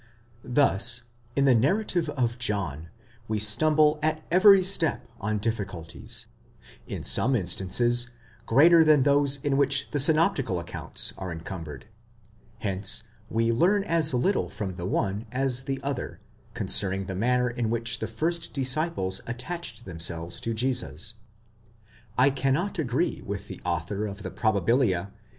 [0.43, 1.03] Thus
[1.35, 2.89] in the narrative of John
[3.27, 6.25] we stumble at every step on difficulties,
[6.87, 8.09] in some instances
[8.47, 11.85] greater than those with which the synoptical accounts are en cumbered:
[12.61, 16.19] hence we learn as little from the one as the other,
[16.55, 21.13] concerning the manner in which the first disciples attached themselves to Jesus.
[22.17, 25.11] I cannot agree with the author of the Probabilia